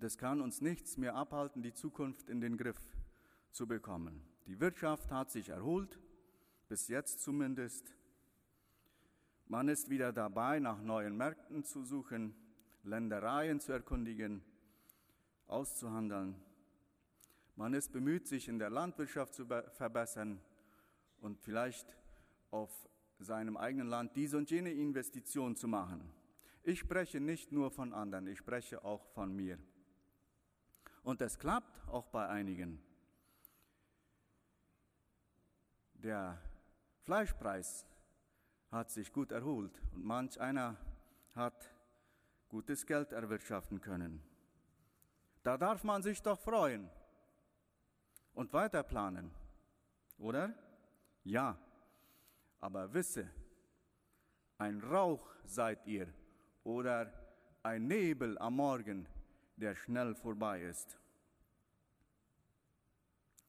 das 0.00 0.16
kann 0.16 0.40
uns 0.40 0.62
nichts 0.62 0.96
mehr 0.96 1.14
abhalten, 1.14 1.62
die 1.62 1.74
Zukunft 1.74 2.30
in 2.30 2.40
den 2.40 2.56
Griff 2.56 2.80
zu 3.50 3.66
bekommen. 3.66 4.22
Die 4.46 4.58
Wirtschaft 4.58 5.10
hat 5.10 5.30
sich 5.30 5.50
erholt, 5.50 5.98
bis 6.68 6.88
jetzt 6.88 7.20
zumindest. 7.20 7.94
Man 9.50 9.66
ist 9.66 9.90
wieder 9.90 10.12
dabei, 10.12 10.60
nach 10.60 10.80
neuen 10.80 11.16
Märkten 11.16 11.64
zu 11.64 11.82
suchen, 11.82 12.36
Ländereien 12.84 13.58
zu 13.58 13.72
erkundigen, 13.72 14.44
auszuhandeln. 15.48 16.36
Man 17.56 17.74
ist 17.74 17.90
bemüht, 17.90 18.28
sich 18.28 18.46
in 18.46 18.60
der 18.60 18.70
Landwirtschaft 18.70 19.34
zu 19.34 19.46
verbessern 19.46 20.40
und 21.20 21.40
vielleicht 21.40 21.96
auf 22.52 22.70
seinem 23.18 23.56
eigenen 23.56 23.88
Land 23.88 24.14
diese 24.14 24.38
und 24.38 24.52
jene 24.52 24.70
Investition 24.70 25.56
zu 25.56 25.66
machen. 25.66 26.08
Ich 26.62 26.78
spreche 26.78 27.18
nicht 27.18 27.50
nur 27.50 27.72
von 27.72 27.92
anderen, 27.92 28.28
ich 28.28 28.38
spreche 28.38 28.84
auch 28.84 29.04
von 29.08 29.34
mir. 29.34 29.58
Und 31.02 31.20
es 31.22 31.40
klappt 31.40 31.88
auch 31.88 32.06
bei 32.06 32.28
einigen. 32.28 32.80
Der 35.94 36.40
Fleischpreis 37.02 37.84
hat 38.70 38.90
sich 38.90 39.12
gut 39.12 39.32
erholt 39.32 39.80
und 39.94 40.04
manch 40.04 40.40
einer 40.40 40.76
hat 41.34 41.70
gutes 42.48 42.86
Geld 42.86 43.12
erwirtschaften 43.12 43.80
können. 43.80 44.22
Da 45.42 45.56
darf 45.56 45.84
man 45.84 46.02
sich 46.02 46.22
doch 46.22 46.38
freuen 46.38 46.88
und 48.34 48.52
weiter 48.52 48.82
planen, 48.82 49.30
oder? 50.18 50.54
Ja, 51.24 51.58
aber 52.60 52.92
wisse, 52.92 53.28
ein 54.58 54.80
Rauch 54.80 55.26
seid 55.44 55.86
ihr 55.86 56.12
oder 56.62 57.12
ein 57.62 57.86
Nebel 57.86 58.38
am 58.38 58.56
Morgen 58.56 59.06
der 59.56 59.74
schnell 59.74 60.14
vorbei 60.14 60.62
ist. 60.62 60.98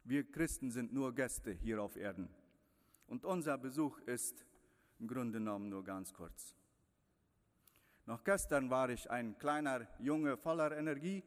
Wir 0.03 0.29
Christen 0.29 0.71
sind 0.71 0.91
nur 0.93 1.13
Gäste 1.13 1.51
hier 1.51 1.81
auf 1.81 1.95
Erden 1.95 2.29
und 3.07 3.23
unser 3.23 3.57
Besuch 3.57 3.99
ist 3.99 4.45
im 5.01 5.07
Grunde 5.07 5.39
genommen 5.39 5.69
nur 5.69 5.83
ganz 5.83 6.13
kurz. 6.13 6.55
Noch 8.05 8.23
gestern 8.23 8.69
war 8.69 8.89
ich 8.89 9.09
ein 9.09 9.37
kleiner 9.39 9.87
Junge 9.99 10.37
voller 10.37 10.77
Energie, 10.77 11.23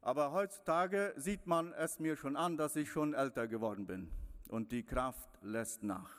aber 0.00 0.32
heutzutage 0.32 1.12
sieht 1.16 1.46
man 1.46 1.72
es 1.74 1.98
mir 1.98 2.16
schon 2.16 2.34
an, 2.34 2.56
dass 2.56 2.74
ich 2.76 2.90
schon 2.90 3.12
älter 3.12 3.46
geworden 3.46 3.86
bin 3.86 4.10
und 4.48 4.72
die 4.72 4.84
Kraft 4.84 5.28
lässt 5.42 5.82
nach. 5.82 6.16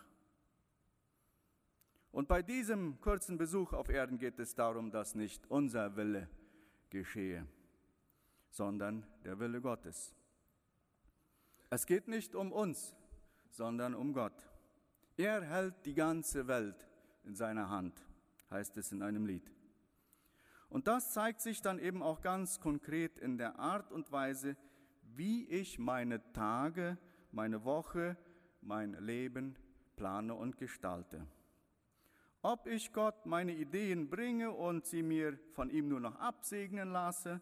Und 2.12 2.28
bei 2.28 2.44
diesem 2.44 3.02
kurzen 3.02 3.38
Besuch 3.38 3.74
auf 3.74 3.90
Erden 3.90 4.20
geht 4.20 4.40
es 4.40 4.54
darum, 4.54 4.92
dass 4.92 5.16
nicht 5.16 5.50
unser 5.50 5.96
Wille 5.96 6.30
geschehe, 6.90 7.48
sondern 8.50 9.08
der 9.24 9.40
Wille 9.40 9.62
Gottes. 9.62 10.14
Es 11.70 11.86
geht 11.86 12.08
nicht 12.08 12.36
um 12.36 12.52
uns, 12.52 12.96
sondern 13.50 13.96
um 13.96 14.14
Gott. 14.14 14.48
Er 15.18 15.42
hält 15.44 15.84
die 15.86 15.96
ganze 15.96 16.48
Welt 16.48 16.88
in 17.24 17.36
seiner 17.36 17.70
Hand, 17.70 18.06
heißt 18.52 18.78
es 18.78 18.92
in 18.92 19.02
einem 19.02 19.26
Lied. 19.26 19.52
Und 20.70 20.88
das 20.88 21.12
zeigt 21.12 21.42
sich 21.42 21.62
dann 21.62 21.80
eben 21.80 22.04
auch 22.04 22.22
ganz 22.22 22.60
konkret 22.60 23.18
in 23.18 23.40
der 23.40 23.58
Art 23.58 23.92
und 23.92 24.12
Weise, 24.12 24.56
wie 25.16 25.48
ich 25.48 25.80
meine 25.80 26.22
Tage, 26.34 27.00
meine 27.32 27.64
Woche, 27.64 28.16
mein 28.62 28.94
Leben 28.94 29.56
plane 29.96 30.36
und 30.36 30.58
gestalte. 30.58 31.26
ob 32.44 32.68
ich 32.68 32.94
Gott 32.94 33.26
meine 33.26 33.54
Ideen 33.54 34.10
bringe 34.10 34.52
und 34.52 34.86
sie 34.86 35.04
mir 35.04 35.38
von 35.54 35.70
ihm 35.70 35.90
nur 35.90 36.00
noch 36.00 36.16
absegnen 36.20 36.92
lasse, 36.92 37.42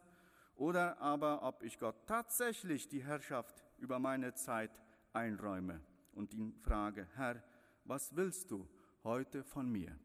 oder 0.55 0.99
aber 1.01 1.43
ob 1.43 1.61
ich 1.63 1.77
Gott 1.77 2.07
tatsächlich 2.07 2.87
die 2.87 3.03
Herrschaft 3.03 3.63
über 3.77 3.99
meine 3.99 4.33
Zeit 4.33 4.71
einräume 5.11 5.81
und 6.13 6.33
ihn 6.33 6.55
frage, 6.61 7.07
Herr, 7.15 7.43
was 7.85 8.15
willst 8.15 8.51
du 8.51 8.67
heute 9.03 9.43
von 9.43 9.71
mir? 9.71 9.97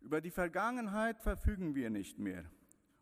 Über 0.00 0.20
die 0.20 0.30
Vergangenheit 0.30 1.20
verfügen 1.20 1.74
wir 1.74 1.90
nicht 1.90 2.18
mehr 2.18 2.44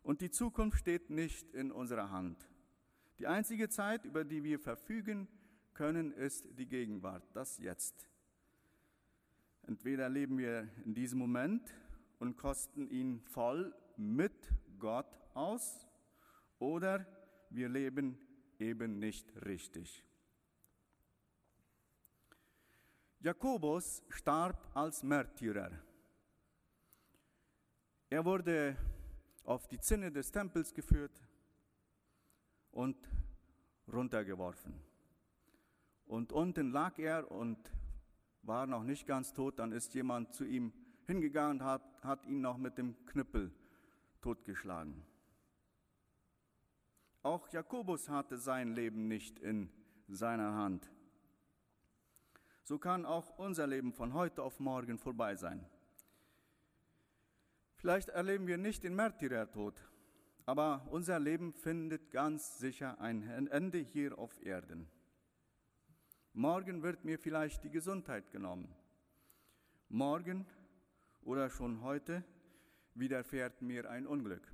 und 0.03 0.21
die 0.21 0.29
Zukunft 0.29 0.79
steht 0.79 1.09
nicht 1.09 1.53
in 1.53 1.71
unserer 1.71 2.11
Hand. 2.11 2.49
Die 3.19 3.27
einzige 3.27 3.69
Zeit, 3.69 4.05
über 4.05 4.23
die 4.23 4.43
wir 4.43 4.59
verfügen 4.59 5.27
können, 5.73 6.11
ist 6.11 6.47
die 6.57 6.67
Gegenwart, 6.67 7.23
das 7.33 7.57
Jetzt. 7.57 8.07
Entweder 9.63 10.09
leben 10.09 10.37
wir 10.37 10.69
in 10.83 10.93
diesem 10.93 11.19
Moment 11.19 11.73
und 12.19 12.37
kosten 12.37 12.87
ihn 12.89 13.21
voll 13.21 13.73
mit 13.97 14.53
Gott 14.77 15.19
aus, 15.33 15.87
oder 16.59 17.05
wir 17.49 17.69
leben 17.69 18.17
eben 18.59 18.99
nicht 18.99 19.33
richtig. 19.45 20.05
Jakobus 23.25 24.03
starb 24.09 24.69
als 24.75 25.01
Märtyrer. 25.01 25.71
Er 28.07 28.23
wurde 28.23 28.77
auf 29.45 29.67
die 29.67 29.79
Zinne 29.79 30.11
des 30.11 30.31
Tempels 30.31 30.71
geführt 30.71 31.23
und 32.69 32.95
runtergeworfen. 33.91 34.75
Und 36.05 36.33
unten 36.33 36.69
lag 36.69 36.99
er 36.99 37.31
und 37.31 37.57
war 38.43 38.67
noch 38.67 38.83
nicht 38.83 39.07
ganz 39.07 39.33
tot, 39.33 39.57
dann 39.57 39.71
ist 39.71 39.95
jemand 39.95 40.35
zu 40.35 40.45
ihm 40.45 40.71
hingegangen 41.07 41.61
und 41.61 41.65
hat, 41.65 42.03
hat 42.03 42.27
ihn 42.27 42.41
noch 42.41 42.57
mit 42.59 42.77
dem 42.77 43.07
Knüppel 43.07 43.51
totgeschlagen. 44.21 45.03
Auch 47.23 47.49
Jakobus 47.49 48.07
hatte 48.07 48.37
sein 48.37 48.75
Leben 48.75 49.07
nicht 49.07 49.39
in 49.39 49.71
seiner 50.07 50.53
Hand. 50.53 50.91
So 52.67 52.79
kann 52.79 53.05
auch 53.05 53.37
unser 53.37 53.67
Leben 53.67 53.93
von 53.93 54.15
heute 54.15 54.41
auf 54.41 54.59
morgen 54.59 54.97
vorbei 54.97 55.35
sein. 55.35 55.63
Vielleicht 57.75 58.09
erleben 58.09 58.47
wir 58.47 58.57
nicht 58.57 58.83
den 58.83 58.95
Märtyrertod, 58.95 59.79
aber 60.47 60.87
unser 60.89 61.19
Leben 61.19 61.53
findet 61.53 62.09
ganz 62.09 62.57
sicher 62.57 62.99
ein 62.99 63.21
Ende 63.49 63.77
hier 63.77 64.17
auf 64.17 64.43
Erden. 64.43 64.89
Morgen 66.33 66.81
wird 66.81 67.05
mir 67.05 67.19
vielleicht 67.19 67.63
die 67.63 67.69
Gesundheit 67.69 68.31
genommen. 68.31 68.73
Morgen 69.87 70.47
oder 71.21 71.51
schon 71.51 71.81
heute 71.81 72.23
widerfährt 72.95 73.61
mir 73.61 73.87
ein 73.91 74.07
Unglück. 74.07 74.51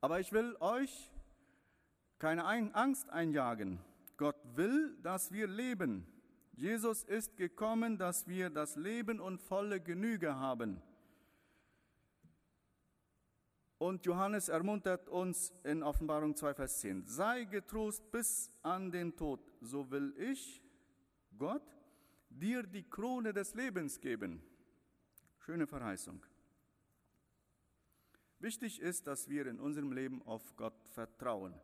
Aber 0.00 0.18
ich 0.18 0.32
will 0.32 0.56
euch 0.58 1.12
keine 2.18 2.44
Angst 2.44 3.08
einjagen. 3.10 3.78
Gott 4.16 4.40
will, 4.56 4.96
dass 5.00 5.30
wir 5.30 5.46
leben. 5.46 6.08
Jesus 6.56 7.02
ist 7.04 7.36
gekommen, 7.36 7.98
dass 7.98 8.28
wir 8.28 8.48
das 8.48 8.76
Leben 8.76 9.20
und 9.20 9.42
volle 9.42 9.80
Genüge 9.80 10.36
haben. 10.36 10.80
Und 13.78 14.06
Johannes 14.06 14.48
ermuntert 14.48 15.08
uns 15.08 15.52
in 15.64 15.82
Offenbarung 15.82 16.36
2, 16.36 16.54
Vers 16.54 16.80
10, 16.80 17.06
sei 17.06 17.44
getrost 17.44 18.10
bis 18.10 18.50
an 18.62 18.90
den 18.92 19.16
Tod, 19.16 19.40
so 19.60 19.90
will 19.90 20.14
ich, 20.16 20.62
Gott, 21.36 21.62
dir 22.30 22.62
die 22.62 22.88
Krone 22.88 23.32
des 23.32 23.54
Lebens 23.54 24.00
geben. 24.00 24.42
Schöne 25.40 25.66
Verheißung. 25.66 26.24
Wichtig 28.38 28.80
ist, 28.80 29.06
dass 29.06 29.28
wir 29.28 29.46
in 29.46 29.58
unserem 29.58 29.92
Leben 29.92 30.22
auf 30.22 30.54
Gott 30.56 30.88
vertrauen. 30.90 31.54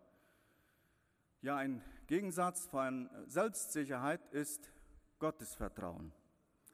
Ja, 1.43 1.57
ein 1.57 1.83
Gegensatz 2.07 2.67
von 2.67 3.09
Selbstsicherheit 3.27 4.27
ist 4.33 4.71
Gottesvertrauen. 5.21 6.13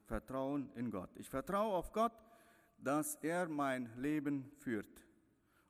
Vertrauen 0.07 0.71
in 0.77 0.91
Gott. 0.91 1.11
Ich 1.17 1.29
vertraue 1.29 1.75
auf 1.75 1.93
Gott, 1.93 2.13
dass 2.79 3.17
er 3.17 3.49
mein 3.49 3.91
Leben 3.97 4.51
führt. 4.57 5.05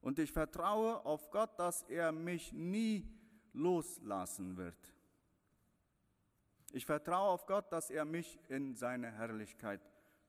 Und 0.01 0.19
ich 0.21 0.31
vertraue 0.31 1.05
auf 1.05 1.31
Gott, 1.31 1.59
dass 1.59 1.83
er 1.83 2.13
mich 2.13 2.53
nie 2.53 3.05
loslassen 3.53 4.57
wird. 4.57 4.93
Ich 6.73 6.85
vertraue 6.85 7.31
auf 7.31 7.47
Gott, 7.47 7.73
dass 7.73 7.91
er 7.91 8.05
mich 8.05 8.39
in 8.49 8.77
seine 8.77 9.11
Herrlichkeit 9.11 9.81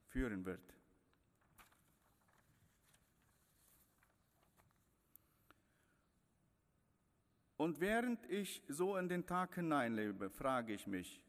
führen 0.05 0.45
wird. 0.45 0.73
Und 7.57 7.79
während 7.81 8.23
ich 8.31 8.63
so 8.67 8.95
in 8.97 9.09
den 9.09 9.25
Tag 9.25 9.55
hineinlebe, 9.55 10.29
frage 10.29 10.73
ich 10.73 10.85
mich, 10.85 11.21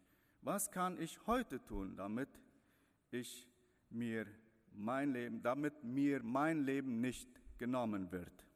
was 0.48 0.70
kann 0.70 0.98
ich 0.98 1.20
heute 1.26 1.62
tun, 1.66 1.94
damit 1.94 2.30
ich 3.10 3.46
mir 3.90 4.26
mein 4.72 5.12
Leben, 5.12 5.42
damit 5.42 5.84
mir 5.84 6.22
mein 6.22 6.64
Leben 6.64 7.02
nicht 7.02 7.28
genommen 7.58 8.10
wird. 8.10 8.46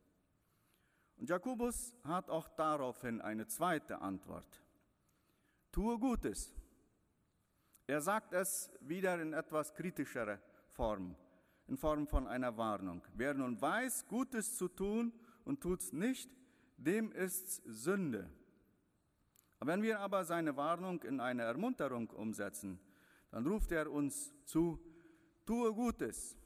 Und 1.18 1.28
Jakobus 1.28 1.94
hat 2.04 2.30
auch 2.30 2.48
daraufhin 2.48 3.20
eine 3.20 3.46
zweite 3.46 4.00
Antwort. 4.00 4.64
Tue 5.70 5.98
Gutes. 5.98 6.54
Er 7.86 8.00
sagt 8.00 8.32
es 8.32 8.70
wieder 8.80 9.20
in 9.20 9.34
etwas 9.34 9.74
kritischerer 9.74 10.38
Form, 10.70 11.14
in 11.68 11.76
Form 11.76 12.06
von 12.06 12.26
einer 12.26 12.56
Warnung. 12.56 13.02
Wer 13.12 13.34
nun 13.34 13.60
weiß, 13.60 14.06
Gutes 14.06 14.56
zu 14.56 14.68
tun 14.68 15.12
und 15.44 15.60
tut 15.60 15.82
es 15.82 15.92
nicht, 15.92 16.30
dem 16.78 17.12
ist 17.12 17.62
Sünde. 17.66 18.30
Wenn 19.64 19.82
wir 19.82 20.00
aber 20.00 20.24
seine 20.24 20.56
Warnung 20.56 21.00
in 21.02 21.20
eine 21.20 21.42
Ermunterung 21.42 22.10
umsetzen, 22.10 22.80
dann 23.30 23.46
ruft 23.46 23.70
er 23.70 23.90
uns 23.90 24.34
zu, 24.44 24.78
tue 25.46 25.72
Gutes. 25.72 26.36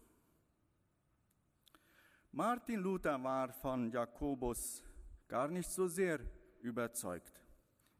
Martin 2.30 2.80
Luther 2.80 3.22
war 3.22 3.52
von 3.54 3.90
Jakobus 3.90 4.82
gar 5.28 5.48
nicht 5.48 5.70
so 5.70 5.88
sehr 5.88 6.20
überzeugt. 6.60 7.32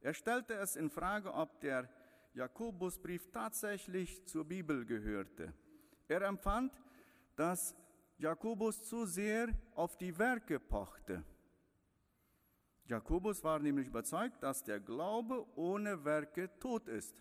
Er 0.01 0.13
stellte 0.13 0.55
es 0.55 0.77
in 0.77 0.91
Frage, 0.91 1.33
ob 1.33 1.61
der 1.61 1.89
Jakobusbrief 2.35 3.31
tatsächlich 3.33 4.27
zur 4.27 4.45
Bibel 4.45 4.85
gehörte. 4.85 5.55
Er 6.09 6.23
empfand, 6.23 6.79
dass 7.35 7.75
Jakobus 8.19 8.83
zu 8.85 9.07
sehr 9.07 9.49
auf 9.75 9.97
die 9.97 10.17
Werke 10.19 10.61
pochte. 10.61 11.25
Jakobus 12.89 13.43
war 13.43 13.59
nämlich 13.59 13.89
überzeugt, 13.89 14.43
dass 14.43 14.63
der 14.63 14.79
Glaube 14.79 15.45
ohne 15.57 16.05
Werke 16.05 16.51
tot 16.59 16.89
ist. 16.89 17.17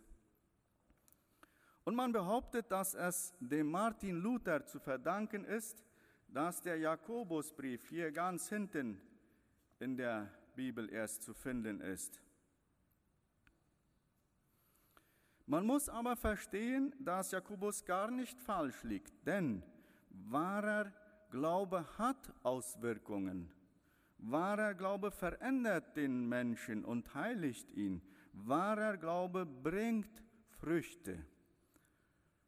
Und 1.83 1.95
man 1.95 2.11
behauptet, 2.11 2.71
dass 2.71 2.95
es 2.95 3.33
dem 3.39 3.69
Martin 3.69 4.15
Luther 4.15 4.65
zu 4.65 4.79
verdanken 4.79 5.43
ist, 5.45 5.83
dass 6.27 6.61
der 6.61 6.77
Jakobusbrief 6.77 7.87
hier 7.87 8.11
ganz 8.11 8.49
hinten 8.49 8.99
in 9.79 9.97
der 9.97 10.31
Bibel 10.55 10.91
erst 10.91 11.23
zu 11.23 11.33
finden 11.33 11.81
ist. 11.81 12.21
Man 15.47 15.65
muss 15.65 15.89
aber 15.89 16.15
verstehen, 16.15 16.93
dass 16.99 17.31
Jakobus 17.31 17.85
gar 17.85 18.09
nicht 18.09 18.39
falsch 18.39 18.83
liegt, 18.83 19.13
denn 19.27 19.61
wahrer 20.09 20.91
Glaube 21.29 21.85
hat 21.97 22.33
Auswirkungen. 22.41 23.54
Wahrer 24.27 24.73
Glaube 24.73 25.11
verändert 25.11 25.95
den 25.95 26.27
Menschen 26.27 26.83
und 26.83 27.13
heiligt 27.13 27.71
ihn. 27.71 28.01
Wahrer 28.33 28.97
Glaube 28.97 29.45
bringt 29.45 30.23
Früchte. 30.57 31.23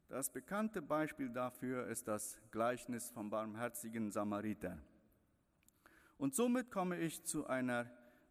Das 0.08 0.32
bekannte 0.32 0.82
Beispiel 0.82 1.28
dafür 1.28 1.86
ist 1.86 2.08
das 2.08 2.40
Gleichnis 2.50 3.10
vom 3.10 3.30
barmherzigen 3.30 4.10
Samariter. 4.10 4.78
Und 6.16 6.34
somit 6.34 6.72
komme 6.72 6.98
ich 6.98 7.24
zu 7.24 7.46
einer 7.46 7.88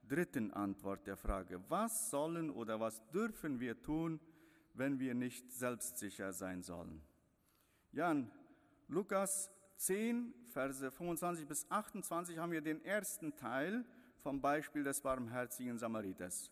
dritten 0.10 0.52
Antwort 0.52 1.08
der 1.08 1.16
Frage, 1.16 1.62
was 1.70 2.10
sollen 2.10 2.50
oder 2.50 2.82
was 2.82 3.02
dürfen 3.12 3.62
wir 3.62 3.82
tun, 3.82 4.20
wenn 4.74 5.00
wir 5.00 5.14
nicht 5.14 5.54
selbstsicher 5.54 6.34
sein 6.34 6.64
sollen? 6.64 7.02
Ja, 7.94 8.12
in 8.12 8.30
Lukas 8.90 9.50
10, 9.78 10.34
Verse 10.50 10.92
25 10.92 11.48
bis 11.48 11.70
28 11.70 12.38
haben 12.38 12.52
wir 12.52 12.62
den 12.62 12.84
ersten 12.84 13.36
Teil 13.36 13.86
vom 14.20 14.42
Beispiel 14.42 14.84
des 14.84 15.02
barmherzigen 15.02 15.78
Samariters. 15.78 16.52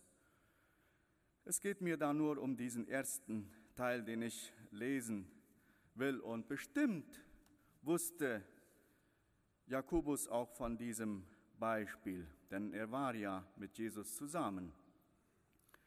Es 1.44 1.60
geht 1.60 1.82
mir 1.82 1.98
da 1.98 2.14
nur 2.14 2.38
um 2.38 2.56
diesen 2.56 2.88
ersten 2.88 3.52
Teil, 3.76 4.04
den 4.04 4.22
ich 4.22 4.54
lesen 4.72 5.28
will. 5.96 6.20
Und 6.20 6.48
bestimmt 6.48 7.24
wusste 7.82 8.44
Jakobus 9.68 10.28
auch 10.28 10.52
von 10.52 10.78
diesem 10.78 11.26
Beispiel, 11.60 12.28
denn 12.52 12.74
er 12.74 12.92
war 12.92 13.16
ja 13.16 13.46
mit 13.56 13.78
Jesus 13.78 14.16
zusammen. 14.16 14.72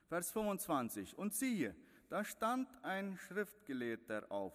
Vers 0.07 0.31
25. 0.33 1.17
Und 1.17 1.35
siehe, 1.35 1.75
Da 2.09 2.25
stand 2.25 2.69
ein 2.83 3.19
Schriftgelehrter 3.19 4.33
auf, 4.33 4.55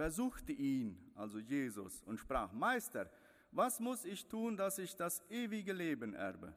versuchte 0.00 0.52
ihn, 0.52 0.96
also 1.14 1.38
Jesus, 1.38 2.02
und 2.04 2.16
sprach, 2.16 2.50
Meister, 2.54 3.10
was 3.52 3.78
muss 3.80 4.06
ich 4.06 4.26
tun, 4.26 4.56
dass 4.56 4.78
ich 4.78 4.96
das 4.96 5.22
ewige 5.28 5.74
Leben 5.74 6.14
erbe? 6.14 6.54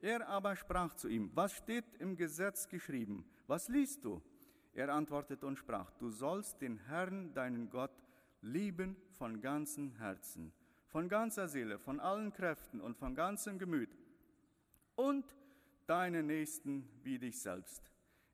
Er 0.00 0.28
aber 0.28 0.54
sprach 0.54 0.92
zu 0.92 1.08
ihm, 1.08 1.30
was 1.34 1.54
steht 1.54 1.86
im 1.98 2.14
Gesetz 2.14 2.68
geschrieben? 2.68 3.24
Was 3.46 3.68
liest 3.68 4.04
du? 4.04 4.20
Er 4.74 4.92
antwortete 4.92 5.46
und 5.46 5.56
sprach, 5.56 5.90
du 5.92 6.10
sollst 6.10 6.60
den 6.60 6.76
Herrn, 6.76 7.32
deinen 7.32 7.70
Gott, 7.70 8.02
lieben 8.42 8.96
von 9.12 9.40
ganzem 9.40 9.92
Herzen, 9.92 10.52
von 10.88 11.08
ganzer 11.08 11.48
Seele, 11.48 11.78
von 11.78 11.98
allen 12.00 12.34
Kräften 12.34 12.82
und 12.82 12.98
von 12.98 13.14
ganzem 13.14 13.58
Gemüt 13.58 13.96
und 14.94 15.24
deine 15.86 16.22
Nächsten 16.22 16.86
wie 17.02 17.18
dich 17.18 17.40
selbst. 17.40 17.90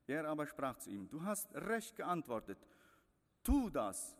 Er 0.07 0.25
aber 0.25 0.45
sprach 0.45 0.77
zu 0.77 0.89
ihm, 0.89 1.07
du 1.07 1.23
hast 1.23 1.55
recht 1.55 1.95
geantwortet, 1.95 2.57
tu 3.41 3.69
das, 3.69 4.17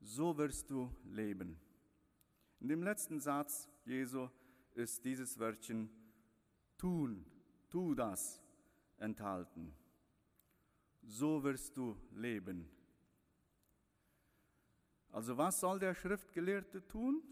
so 0.00 0.36
wirst 0.36 0.70
du 0.70 0.94
leben. 1.04 1.58
In 2.60 2.68
dem 2.68 2.82
letzten 2.82 3.20
Satz 3.20 3.68
Jesu 3.84 4.28
ist 4.74 5.04
dieses 5.04 5.38
Wörtchen 5.38 5.90
tun, 6.76 7.24
tu 7.70 7.94
das 7.94 8.42
enthalten. 8.98 9.74
So 11.02 11.42
wirst 11.42 11.76
du 11.76 11.96
leben. 12.12 12.68
Also 15.10 15.36
was 15.36 15.60
soll 15.60 15.78
der 15.78 15.94
Schriftgelehrte 15.94 16.86
tun? 16.86 17.22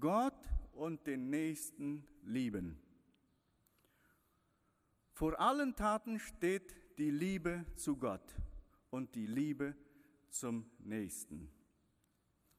Gott 0.00 0.48
und 0.72 1.06
den 1.06 1.30
Nächsten 1.30 2.06
lieben. 2.22 2.78
Vor 5.12 5.38
allen 5.40 5.76
Taten 5.76 6.18
steht 6.18 6.74
die 6.98 7.10
Liebe 7.10 7.64
zu 7.76 7.96
Gott 7.96 8.34
und 8.90 9.14
die 9.14 9.26
Liebe 9.26 9.76
zum 10.32 10.70
Nächsten. 10.78 11.50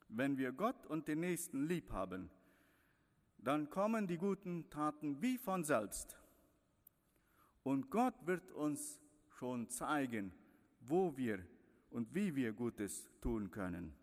Wenn 0.08 0.38
wir 0.38 0.52
Gott 0.52 0.86
und 0.86 1.08
den 1.08 1.20
Nächsten 1.22 1.68
lieb 1.68 1.92
haben, 1.92 2.30
dann 3.38 3.70
kommen 3.70 4.08
die 4.08 4.18
guten 4.18 4.70
Taten 4.70 5.22
wie 5.22 5.38
von 5.38 5.64
selbst. 5.64 6.18
Und 7.64 7.90
Gott 7.90 8.14
wird 8.26 8.52
uns 8.52 9.00
schon 9.38 9.70
zeigen, 9.70 10.32
wo 10.80 11.16
wir 11.18 11.46
und 11.90 12.14
wie 12.14 12.36
wir 12.36 12.54
Gutes 12.54 13.10
tun 13.22 13.52
können. 13.52 13.94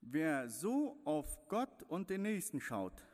Wer 0.00 0.48
so 0.48 1.00
auf 1.04 1.48
Gott 1.48 1.82
und 1.84 2.10
den 2.10 2.22
Nächsten 2.22 2.60
schaut, 2.60 3.06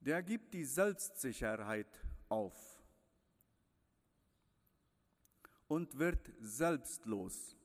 der 0.00 0.22
gibt 0.22 0.52
die 0.52 0.64
Selbstsicherheit 0.64 2.00
auf 2.28 2.73
und 5.74 5.98
wird 5.98 6.30
selbstlos. 6.40 7.56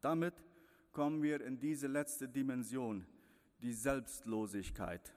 Damit 0.00 0.34
kommen 0.92 1.20
wir 1.20 1.40
in 1.40 1.58
diese 1.58 1.88
letzte 1.88 2.28
Dimension, 2.28 3.04
die 3.60 3.72
Selbstlosigkeit. 3.72 5.12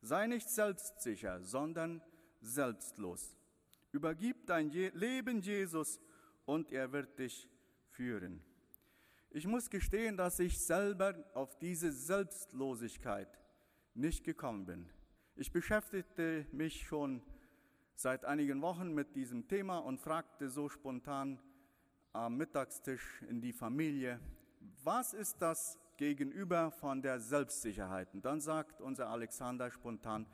Sei 0.00 0.26
nicht 0.26 0.48
selbstsicher, 0.48 1.42
sondern 1.42 2.00
selbstlos. 2.40 3.36
Übergib 3.92 4.46
dein 4.46 4.70
Leben 4.70 5.42
Jesus 5.42 6.00
und 6.46 6.72
er 6.72 6.90
wird 6.92 7.18
dich 7.18 7.46
führen. 7.90 8.42
Ich 9.28 9.46
muss 9.46 9.68
gestehen, 9.68 10.16
dass 10.16 10.38
ich 10.38 10.58
selber 10.58 11.14
auf 11.34 11.58
diese 11.58 11.92
Selbstlosigkeit 11.92 13.38
nicht 13.92 14.24
gekommen 14.24 14.64
bin. 14.64 14.88
Ich 15.34 15.52
beschäftigte 15.52 16.46
mich 16.52 16.86
schon 16.86 17.22
seit 17.96 18.26
einigen 18.26 18.60
Wochen 18.60 18.92
mit 18.92 19.16
diesem 19.16 19.48
Thema 19.48 19.78
und 19.78 19.98
fragte 19.98 20.50
so 20.50 20.68
spontan 20.68 21.40
am 22.12 22.36
Mittagstisch 22.36 23.22
in 23.22 23.40
die 23.40 23.54
Familie, 23.54 24.20
was 24.84 25.14
ist 25.14 25.40
das 25.40 25.78
gegenüber 25.96 26.70
von 26.70 27.00
der 27.00 27.20
Selbstsicherheit? 27.20 28.12
Und 28.12 28.24
dann 28.24 28.40
sagt 28.40 28.82
unser 28.82 29.08
Alexander 29.08 29.70
spontan, 29.70 30.26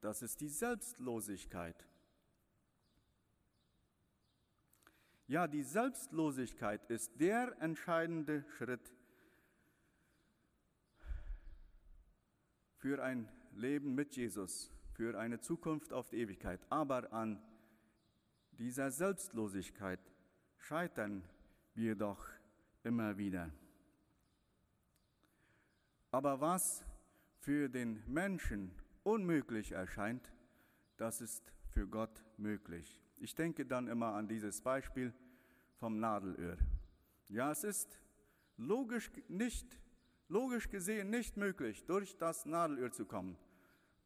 das 0.00 0.22
ist 0.22 0.40
die 0.40 0.48
Selbstlosigkeit. 0.48 1.86
Ja, 5.26 5.46
die 5.46 5.62
Selbstlosigkeit 5.62 6.90
ist 6.90 7.20
der 7.20 7.54
entscheidende 7.60 8.44
Schritt 8.56 8.92
für 12.78 13.02
ein 13.02 13.28
Leben 13.52 13.94
mit 13.94 14.16
Jesus, 14.16 14.72
für 15.00 15.18
eine 15.18 15.40
Zukunft 15.40 15.94
auf 15.94 16.10
die 16.10 16.18
Ewigkeit. 16.18 16.60
Aber 16.68 17.10
an 17.10 17.42
dieser 18.58 18.90
Selbstlosigkeit 18.90 19.98
scheitern 20.58 21.24
wir 21.72 21.94
doch 21.96 22.22
immer 22.82 23.16
wieder. 23.16 23.50
Aber 26.10 26.42
was 26.42 26.84
für 27.38 27.70
den 27.70 28.02
Menschen 28.08 28.74
unmöglich 29.02 29.72
erscheint, 29.72 30.30
das 30.98 31.22
ist 31.22 31.50
für 31.70 31.88
Gott 31.88 32.22
möglich. 32.36 33.02
Ich 33.16 33.34
denke 33.34 33.64
dann 33.64 33.88
immer 33.88 34.12
an 34.12 34.28
dieses 34.28 34.60
Beispiel 34.60 35.14
vom 35.76 35.98
Nadelöhr. 35.98 36.58
Ja, 37.30 37.50
es 37.50 37.64
ist 37.64 37.98
logisch 38.58 39.10
nicht 39.28 39.80
logisch 40.28 40.68
gesehen 40.68 41.08
nicht 41.08 41.38
möglich, 41.38 41.86
durch 41.86 42.18
das 42.18 42.44
Nadelöhr 42.44 42.92
zu 42.92 43.06
kommen. 43.06 43.38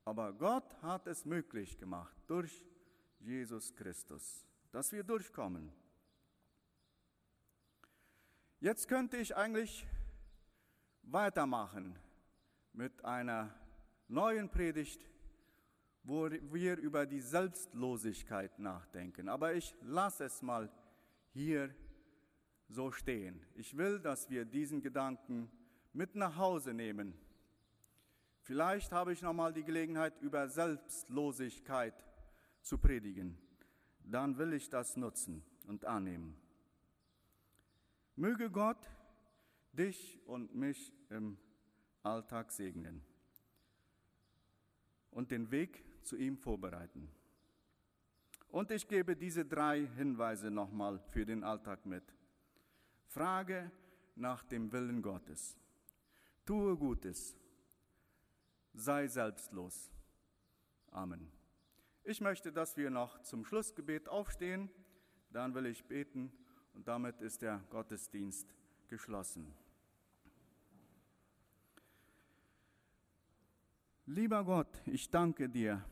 Aber 0.04 0.32
Gott 0.32 0.82
hat 0.82 1.06
es 1.06 1.24
möglich 1.24 1.78
gemacht, 1.78 2.16
durch 2.26 2.64
Jesus 3.20 3.74
Christus, 3.74 4.46
dass 4.70 4.92
wir 4.92 5.02
durchkommen. 5.02 5.72
Jetzt 8.60 8.88
könnte 8.88 9.16
ich 9.16 9.34
eigentlich 9.36 9.86
weitermachen 11.02 11.98
mit 12.72 13.04
einer 13.04 13.54
neuen 14.08 14.50
Predigt, 14.50 15.06
wo 16.02 16.30
wir 16.30 16.76
über 16.76 17.06
die 17.06 17.20
Selbstlosigkeit 17.20 18.58
nachdenken. 18.58 19.28
Aber 19.28 19.54
ich 19.54 19.74
lasse 19.82 20.24
es 20.24 20.42
mal 20.42 20.70
hier 21.32 21.74
so 22.68 22.90
stehen. 22.90 23.40
Ich 23.54 23.76
will, 23.76 24.00
dass 24.00 24.28
wir 24.28 24.44
diesen 24.44 24.82
Gedanken 24.82 25.50
mit 25.92 26.14
nach 26.14 26.36
Hause 26.36 26.74
nehmen. 26.74 27.14
Vielleicht 28.44 28.92
habe 28.92 29.14
ich 29.14 29.22
noch 29.22 29.32
mal 29.32 29.54
die 29.54 29.64
Gelegenheit, 29.64 30.20
über 30.20 30.48
Selbstlosigkeit 30.48 31.94
zu 32.60 32.76
predigen. 32.76 33.38
Dann 34.00 34.36
will 34.36 34.52
ich 34.52 34.68
das 34.68 34.98
nutzen 34.98 35.42
und 35.66 35.86
annehmen. 35.86 36.36
Möge 38.16 38.50
Gott 38.50 38.90
dich 39.72 40.20
und 40.26 40.54
mich 40.54 40.92
im 41.08 41.38
Alltag 42.02 42.52
segnen 42.52 43.02
und 45.10 45.30
den 45.30 45.50
Weg 45.50 45.82
zu 46.02 46.16
ihm 46.16 46.36
vorbereiten. 46.36 47.08
Und 48.48 48.70
ich 48.70 48.86
gebe 48.86 49.16
diese 49.16 49.46
drei 49.46 49.86
Hinweise 49.96 50.50
nochmal 50.50 51.00
für 51.08 51.24
den 51.24 51.42
Alltag 51.42 51.86
mit. 51.86 52.04
Frage 53.06 53.70
nach 54.16 54.44
dem 54.44 54.70
Willen 54.70 55.00
Gottes. 55.00 55.56
Tue 56.44 56.76
Gutes. 56.76 57.34
Sei 58.74 59.06
selbstlos. 59.06 59.90
Amen. 60.90 61.30
Ich 62.02 62.20
möchte, 62.20 62.52
dass 62.52 62.76
wir 62.76 62.90
noch 62.90 63.22
zum 63.22 63.44
Schlussgebet 63.44 64.08
aufstehen. 64.08 64.68
Dann 65.30 65.54
will 65.54 65.66
ich 65.66 65.84
beten 65.84 66.32
und 66.74 66.86
damit 66.86 67.20
ist 67.20 67.42
der 67.42 67.62
Gottesdienst 67.70 68.54
geschlossen. 68.88 69.54
Lieber 74.06 74.44
Gott, 74.44 74.82
ich 74.84 75.08
danke 75.08 75.48
dir 75.48 75.82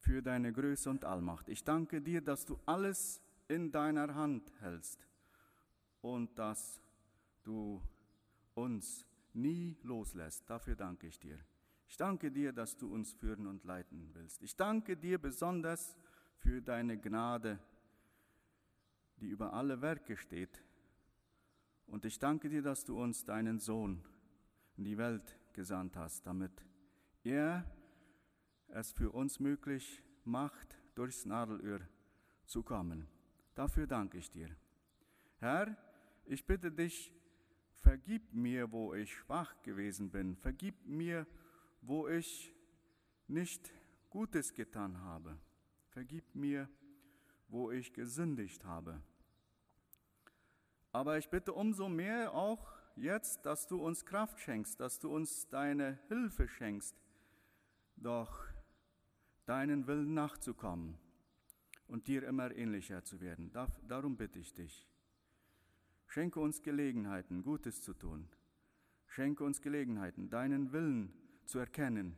für 0.00 0.20
deine 0.20 0.52
Größe 0.52 0.90
und 0.90 1.04
Allmacht. 1.04 1.48
Ich 1.48 1.64
danke 1.64 2.02
dir, 2.02 2.20
dass 2.20 2.44
du 2.44 2.58
alles 2.66 3.22
in 3.48 3.72
deiner 3.72 4.14
Hand 4.14 4.52
hältst 4.60 5.06
und 6.02 6.38
dass 6.38 6.82
du 7.42 7.80
uns 8.54 9.06
nie 9.32 9.78
loslässt. 9.82 10.48
Dafür 10.48 10.76
danke 10.76 11.06
ich 11.06 11.18
dir. 11.18 11.38
Ich 11.90 11.96
danke 11.96 12.30
dir, 12.30 12.52
dass 12.52 12.76
du 12.76 12.86
uns 12.94 13.12
führen 13.14 13.48
und 13.48 13.64
leiten 13.64 14.10
willst. 14.14 14.44
Ich 14.44 14.54
danke 14.54 14.96
dir 14.96 15.18
besonders 15.18 15.96
für 16.36 16.62
deine 16.62 16.96
Gnade, 16.96 17.58
die 19.16 19.26
über 19.26 19.52
alle 19.54 19.82
Werke 19.82 20.16
steht. 20.16 20.62
Und 21.88 22.04
ich 22.04 22.20
danke 22.20 22.48
dir, 22.48 22.62
dass 22.62 22.84
du 22.84 22.96
uns 22.96 23.24
deinen 23.24 23.58
Sohn 23.58 24.04
in 24.76 24.84
die 24.84 24.98
Welt 24.98 25.36
gesandt 25.52 25.96
hast, 25.96 26.24
damit 26.28 26.64
er 27.24 27.64
es 28.68 28.92
für 28.92 29.10
uns 29.10 29.40
möglich 29.40 30.00
macht, 30.22 30.78
durchs 30.94 31.26
Nadelöhr 31.26 31.80
zu 32.46 32.62
kommen. 32.62 33.08
Dafür 33.56 33.88
danke 33.88 34.18
ich 34.18 34.30
dir. 34.30 34.54
Herr, 35.40 35.76
ich 36.24 36.46
bitte 36.46 36.70
dich, 36.70 37.12
Vergib 37.80 38.34
mir, 38.34 38.70
wo 38.72 38.92
ich 38.92 39.14
schwach 39.14 39.54
gewesen 39.62 40.10
bin. 40.10 40.36
Vergib 40.36 40.74
mir, 40.86 41.26
wo 41.80 42.08
ich 42.08 42.54
nicht 43.26 43.72
Gutes 44.10 44.54
getan 44.54 45.00
habe. 45.00 45.38
Vergib 45.88 46.34
mir, 46.34 46.68
wo 47.48 47.70
ich 47.70 47.92
gesündigt 47.92 48.64
habe. 48.64 49.02
Aber 50.92 51.18
ich 51.18 51.28
bitte 51.30 51.52
umso 51.52 51.88
mehr 51.88 52.34
auch 52.34 52.72
jetzt, 52.96 53.46
dass 53.46 53.66
du 53.66 53.80
uns 53.80 54.04
Kraft 54.04 54.40
schenkst, 54.40 54.80
dass 54.80 54.98
du 54.98 55.14
uns 55.14 55.48
deine 55.48 55.98
Hilfe 56.08 56.48
schenkst, 56.48 56.96
doch 57.96 58.44
deinen 59.46 59.86
Willen 59.86 60.14
nachzukommen 60.14 60.98
und 61.86 62.08
dir 62.08 62.24
immer 62.24 62.54
ähnlicher 62.54 63.04
zu 63.04 63.20
werden. 63.20 63.52
Darum 63.86 64.16
bitte 64.16 64.38
ich 64.38 64.52
dich. 64.54 64.88
Schenke 66.06 66.40
uns 66.40 66.62
Gelegenheiten, 66.62 67.42
Gutes 67.42 67.82
zu 67.82 67.94
tun. 67.94 68.28
Schenke 69.06 69.44
uns 69.44 69.60
Gelegenheiten, 69.60 70.28
deinen 70.28 70.72
Willen 70.72 71.12
zu 71.50 71.58
erkennen 71.58 72.16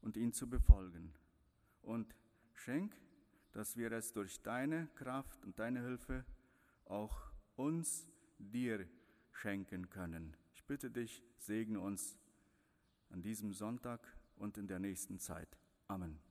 und 0.00 0.16
ihn 0.16 0.32
zu 0.32 0.48
befolgen. 0.48 1.12
Und 1.82 2.16
schenk, 2.54 2.96
dass 3.52 3.76
wir 3.76 3.92
es 3.92 4.12
durch 4.12 4.42
deine 4.42 4.88
Kraft 4.94 5.44
und 5.44 5.58
deine 5.58 5.82
Hilfe 5.82 6.24
auch 6.86 7.30
uns 7.56 8.08
dir 8.38 8.88
schenken 9.30 9.90
können. 9.90 10.36
Ich 10.54 10.64
bitte 10.64 10.90
dich, 10.90 11.22
segne 11.36 11.80
uns 11.80 12.18
an 13.10 13.22
diesem 13.22 13.52
Sonntag 13.52 14.00
und 14.36 14.56
in 14.56 14.66
der 14.66 14.78
nächsten 14.78 15.18
Zeit. 15.18 15.58
Amen. 15.86 16.25